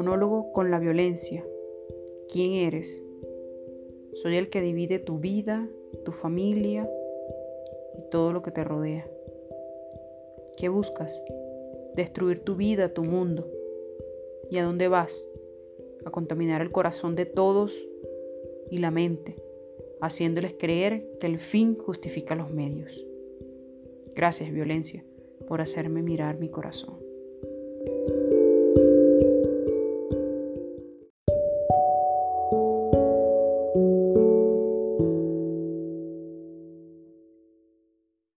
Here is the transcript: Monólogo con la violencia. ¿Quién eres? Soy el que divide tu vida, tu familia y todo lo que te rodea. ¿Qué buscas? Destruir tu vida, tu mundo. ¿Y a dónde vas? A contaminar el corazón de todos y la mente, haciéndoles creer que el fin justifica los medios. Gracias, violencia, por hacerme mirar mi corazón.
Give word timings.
Monólogo 0.00 0.50
con 0.52 0.70
la 0.70 0.78
violencia. 0.78 1.44
¿Quién 2.32 2.54
eres? 2.54 3.04
Soy 4.14 4.38
el 4.38 4.48
que 4.48 4.62
divide 4.62 4.98
tu 4.98 5.18
vida, 5.18 5.68
tu 6.06 6.12
familia 6.12 6.90
y 7.98 8.08
todo 8.10 8.32
lo 8.32 8.40
que 8.40 8.50
te 8.50 8.64
rodea. 8.64 9.06
¿Qué 10.56 10.70
buscas? 10.70 11.20
Destruir 11.96 12.38
tu 12.38 12.56
vida, 12.56 12.94
tu 12.94 13.04
mundo. 13.04 13.46
¿Y 14.48 14.56
a 14.56 14.64
dónde 14.64 14.88
vas? 14.88 15.28
A 16.06 16.10
contaminar 16.10 16.62
el 16.62 16.72
corazón 16.72 17.14
de 17.14 17.26
todos 17.26 17.86
y 18.70 18.78
la 18.78 18.90
mente, 18.90 19.36
haciéndoles 20.00 20.54
creer 20.54 21.10
que 21.20 21.26
el 21.26 21.40
fin 21.40 21.76
justifica 21.76 22.34
los 22.34 22.50
medios. 22.50 23.06
Gracias, 24.16 24.50
violencia, 24.50 25.04
por 25.46 25.60
hacerme 25.60 26.00
mirar 26.00 26.38
mi 26.38 26.48
corazón. 26.48 27.09